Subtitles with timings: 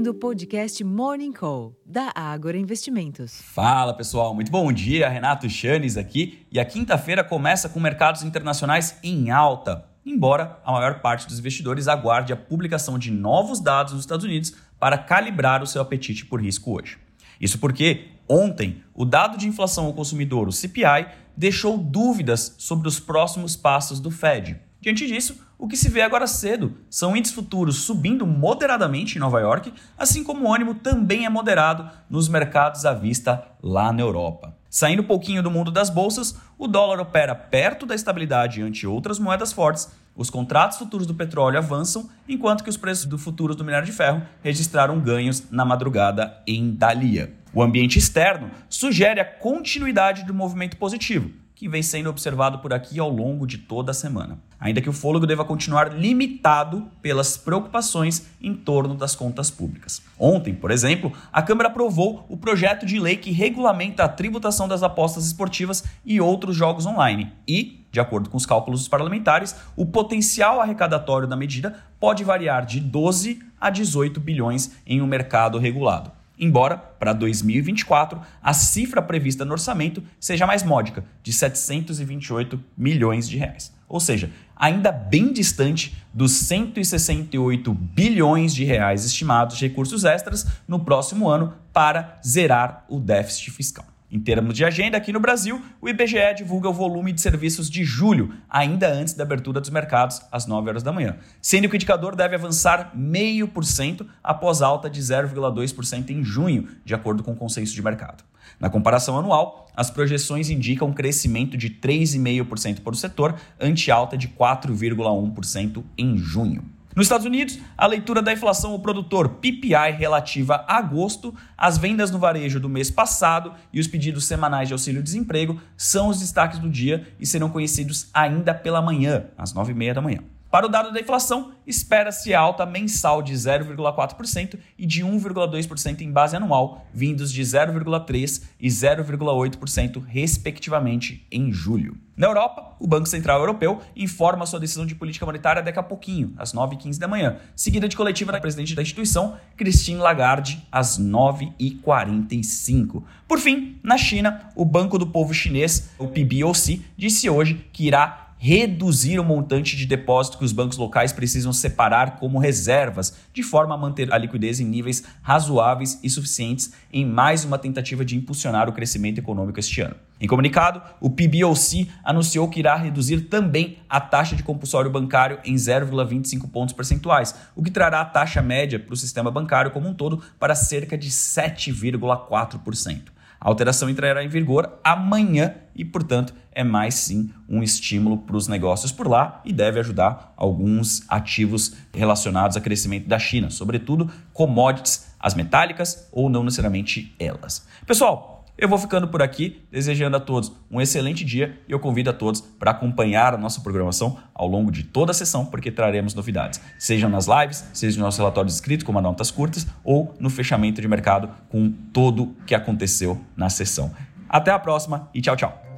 [0.00, 3.42] ouvindo o podcast Morning Call, da Ágora Investimentos.
[3.42, 5.06] Fala pessoal, muito bom dia.
[5.10, 6.46] Renato Chanes aqui.
[6.50, 11.86] E a quinta-feira começa com mercados internacionais em alta, embora a maior parte dos investidores
[11.86, 16.40] aguarde a publicação de novos dados nos Estados Unidos para calibrar o seu apetite por
[16.40, 16.96] risco hoje.
[17.38, 22.98] Isso porque ontem o dado de inflação ao consumidor, o CPI, deixou dúvidas sobre os
[22.98, 24.58] próximos passos do Fed.
[24.80, 29.38] Diante disso, o que se vê agora cedo são índices futuros subindo moderadamente em Nova
[29.38, 34.56] York, assim como o ânimo também é moderado nos mercados à vista lá na Europa.
[34.70, 39.18] Saindo um pouquinho do mundo das bolsas, o dólar opera perto da estabilidade ante outras
[39.18, 43.64] moedas fortes, os contratos futuros do petróleo avançam, enquanto que os preços do futuros do
[43.64, 47.34] minério de ferro registraram ganhos na madrugada em Dalia.
[47.52, 52.98] O ambiente externo sugere a continuidade do movimento positivo, que vem sendo observado por aqui
[52.98, 54.38] ao longo de toda a semana.
[54.58, 60.00] Ainda que o fôlego deva continuar limitado pelas preocupações em torno das contas públicas.
[60.18, 64.82] Ontem, por exemplo, a Câmara aprovou o projeto de lei que regulamenta a tributação das
[64.82, 67.30] apostas esportivas e outros jogos online.
[67.46, 72.64] E, de acordo com os cálculos dos parlamentares, o potencial arrecadatório da medida pode variar
[72.64, 76.10] de 12 a 18 bilhões em um mercado regulado
[76.40, 83.36] embora para 2024 a cifra prevista no orçamento seja mais módica, de 728 milhões de
[83.36, 83.72] reais.
[83.86, 90.80] Ou seja, ainda bem distante dos 168 bilhões de reais estimados de recursos extras no
[90.80, 93.89] próximo ano para zerar o déficit fiscal.
[94.12, 97.84] Em termos de agenda, aqui no Brasil, o IBGE divulga o volume de serviços de
[97.84, 101.76] julho, ainda antes da abertura dos mercados, às 9 horas da manhã, sendo que o
[101.76, 107.72] indicador deve avançar 0,5% após alta de 0,2% em junho, de acordo com o consenso
[107.72, 108.24] de mercado.
[108.58, 114.18] Na comparação anual, as projeções indicam um crescimento de 3,5% para o setor, ante alta
[114.18, 116.64] de 4,1% em junho.
[116.94, 122.10] Nos Estados Unidos, a leitura da inflação ao produtor PPI relativa a agosto, as vendas
[122.10, 126.68] no varejo do mês passado e os pedidos semanais de auxílio-desemprego são os destaques do
[126.68, 130.18] dia e serão conhecidos ainda pela manhã, às 9h30 da manhã.
[130.50, 136.34] Para o dado da inflação, espera-se alta mensal de 0,4% e de 1,2% em base
[136.34, 141.96] anual, vindos de 0,3% e 0,8%, respectivamente, em julho.
[142.16, 146.34] Na Europa, o Banco Central Europeu informa sua decisão de política monetária daqui a pouquinho,
[146.36, 153.04] às 9h15 da manhã, seguida de coletiva da presidente da instituição, Christine Lagarde, às 9h45.
[153.28, 158.29] Por fim, na China, o Banco do Povo Chinês, o PBOC, disse hoje que irá
[158.42, 163.74] reduzir o montante de depósito que os bancos locais precisam separar como reservas, de forma
[163.74, 168.66] a manter a liquidez em níveis razoáveis e suficientes em mais uma tentativa de impulsionar
[168.66, 169.94] o crescimento econômico este ano.
[170.18, 175.54] Em comunicado, o PBOC anunciou que irá reduzir também a taxa de compulsório bancário em
[175.54, 179.92] 0,25 pontos percentuais, o que trará a taxa média para o sistema bancário como um
[179.92, 183.19] todo para cerca de 7,4%.
[183.40, 188.46] A alteração entrará em vigor amanhã e, portanto, é mais sim um estímulo para os
[188.46, 195.14] negócios por lá e deve ajudar alguns ativos relacionados ao crescimento da China, sobretudo commodities,
[195.18, 197.66] as metálicas ou não necessariamente elas.
[197.86, 198.29] Pessoal,
[198.60, 202.12] eu vou ficando por aqui, desejando a todos um excelente dia e eu convido a
[202.12, 206.60] todos para acompanhar a nossa programação ao longo de toda a sessão, porque traremos novidades,
[206.78, 210.86] sejam nas lives, seja nos nossos relatórios escritos, como notas curtas, ou no fechamento de
[210.86, 213.92] mercado com todo o que aconteceu na sessão.
[214.28, 215.69] Até a próxima e tchau, tchau.